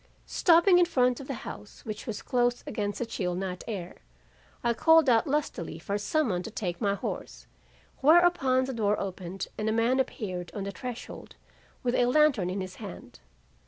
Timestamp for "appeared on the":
9.99-10.71